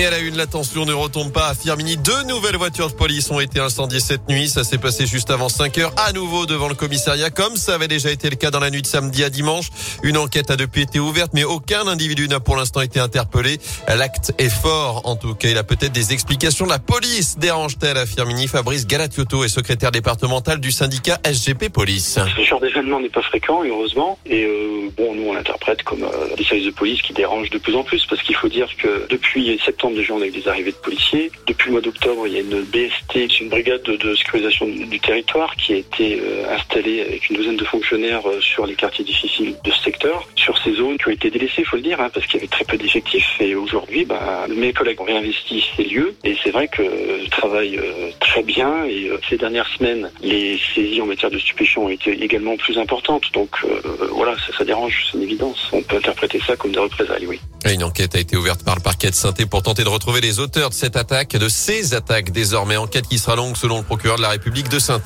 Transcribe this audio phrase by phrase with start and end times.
[0.00, 1.98] Et à la une, l'attention ne retombe pas à Firmini.
[1.98, 4.48] Deux nouvelles voitures de police ont été incendiées cette nuit.
[4.48, 7.86] Ça s'est passé juste avant 5 heures, à nouveau devant le commissariat, comme ça avait
[7.86, 9.68] déjà été le cas dans la nuit de samedi à dimanche.
[10.02, 13.58] Une enquête a depuis été ouverte, mais aucun individu n'a pour l'instant été interpellé.
[13.88, 15.02] L'acte est fort.
[15.04, 16.64] En tout cas, il a peut-être des explications.
[16.64, 18.48] La police dérange-t-elle à Firmini?
[18.48, 22.18] Fabrice Galatiotto est secrétaire départemental du syndicat SGP Police.
[22.38, 24.18] Ce genre d'événement n'est pas fréquent, heureusement.
[24.24, 27.58] Et euh, bon, nous, on l'interprète comme euh, des services de police qui dérangent de
[27.58, 30.46] plus en plus, parce qu'il faut dire que depuis septembre, Déjà, on a eu des
[30.48, 31.30] arrivées de policiers.
[31.46, 35.54] Depuis le mois d'octobre, il y a une BST, une brigade de, sécurisation du territoire
[35.56, 39.54] qui a été euh, installée avec une douzaine de fonctionnaires euh, sur les quartiers difficiles
[39.64, 42.10] de ce secteur, sur ces zones qui ont été délaissées, il faut le dire, hein,
[42.12, 43.36] parce qu'il y avait très peu d'effectifs.
[43.40, 46.14] Et aujourd'hui, bah, mes collègues ont réinvesti ces lieux.
[46.24, 48.84] Et c'est vrai que je travaille euh, très bien.
[48.86, 53.32] Et ces dernières semaines, les saisies en matière de stupéfiants ont été également plus importantes.
[53.32, 53.50] Donc
[54.10, 55.68] voilà, ça dérange, c'est une évidence.
[55.72, 57.40] On peut interpréter ça comme des représailles, oui.
[57.70, 60.40] Une enquête a été ouverte par le parquet de saint pour tenter de retrouver les
[60.40, 62.76] auteurs de cette attaque, de ces attaques désormais.
[62.76, 65.00] Enquête qui sera longue selon le procureur de la République de saint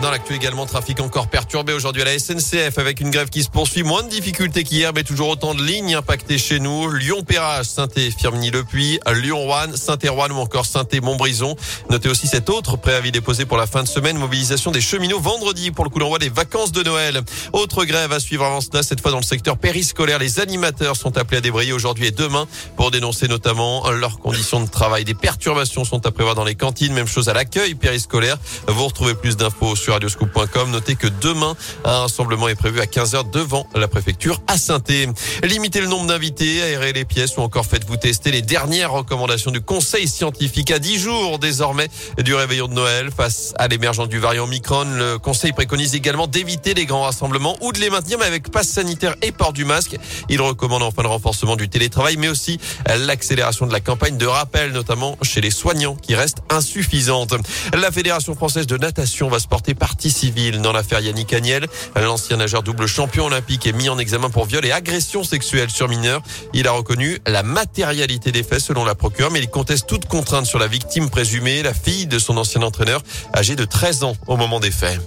[0.00, 3.48] dans l'actu également, trafic encore perturbé aujourd'hui à la SNCF avec une grève qui se
[3.48, 3.82] poursuit.
[3.82, 6.90] Moins de difficultés qu'hier, mais toujours autant de lignes impactées chez nous.
[6.90, 11.56] Lyon-Perrage, Saint-Et, Firminy-le-Puy, Lyon-Rouen, Saint-Éroine ou encore Saint-Et-Montbrison.
[11.90, 14.18] Notez aussi cet autre préavis déposé pour la fin de semaine.
[14.18, 17.22] Mobilisation des cheminots vendredi pour le coup d'envoi des vacances de Noël.
[17.52, 20.18] Autre grève à suivre avant cela, cette fois dans le secteur périscolaire.
[20.18, 24.68] Les animateurs sont appelés à débrayer aujourd'hui et demain pour dénoncer notamment leurs conditions de
[24.68, 25.04] travail.
[25.04, 26.92] Des perturbations sont à prévoir dans les cantines.
[26.92, 28.38] Même chose à l'accueil périscolaire.
[28.66, 30.70] Vous retrouvez plus d'infos sur radioscoop.com.
[30.70, 31.54] Notez que demain,
[31.84, 34.80] un rassemblement est prévu à 15h devant la préfecture à saint
[35.42, 39.60] Limitez le nombre d'invités, aérez les pièces ou encore faites-vous tester les dernières recommandations du
[39.60, 44.44] conseil scientifique à 10 jours désormais du réveillon de Noël face à l'émergence du variant
[44.44, 44.86] Omicron.
[44.96, 48.68] Le conseil préconise également d'éviter les grands rassemblements ou de les maintenir mais avec passe
[48.68, 49.96] sanitaire et port du masque.
[50.30, 54.72] Il recommande enfin le renforcement du télétravail mais aussi l'accélération de la campagne de rappel
[54.72, 57.34] notamment chez les soignants qui reste insuffisante.
[57.74, 61.66] La Fédération française de natation va se porter partie civile dans l'affaire Yannick Agnel.
[61.96, 65.88] L'ancien nageur double champion olympique est mis en examen pour viol et agression sexuelle sur
[65.88, 66.22] mineur.
[66.52, 70.46] Il a reconnu la matérialité des faits selon la procureure, mais il conteste toute contrainte
[70.46, 73.02] sur la victime présumée, la fille de son ancien entraîneur,
[73.34, 75.00] âgée de 13 ans au moment des faits.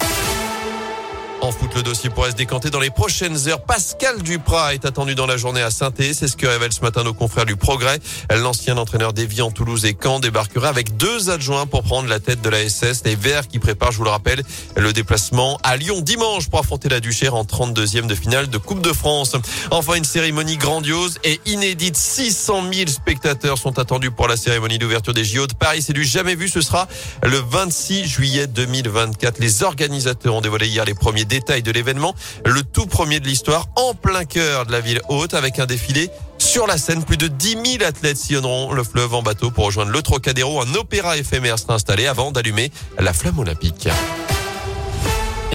[1.47, 3.61] En foot, le dossier pourrait se décanter dans les prochaines heures.
[3.61, 7.05] Pascal Duprat est attendu dans la journée à saint C'est ce que révèle ce matin
[7.05, 7.99] nos confrères du Progrès.
[8.35, 12.49] L'ancien entraîneur d'Evian, Toulouse et Caen débarquera avec deux adjoints pour prendre la tête de
[12.49, 13.03] la SS.
[13.05, 14.43] Les Verts qui préparent, je vous le rappelle,
[14.75, 18.81] le déplacement à Lyon dimanche pour affronter la Duchère en 32e de finale de Coupe
[18.81, 19.37] de France.
[19.71, 21.95] Enfin, une cérémonie grandiose et inédite.
[21.95, 25.81] 600 000 spectateurs sont attendus pour la cérémonie d'ouverture des JO de Paris.
[25.81, 26.49] C'est du jamais vu.
[26.49, 26.89] Ce sera
[27.23, 29.39] le 26 juillet 2024.
[29.39, 32.15] Les organisateurs ont dévoilé hier les premiers détails de l'événement,
[32.45, 36.09] le tout premier de l'histoire en plein cœur de la ville haute avec un défilé
[36.39, 37.03] sur la scène.
[37.03, 40.61] Plus de 10 000 athlètes sillonneront le fleuve en bateau pour rejoindre le Trocadéro.
[40.61, 43.87] Un opéra éphémère sera installé avant d'allumer la flamme olympique.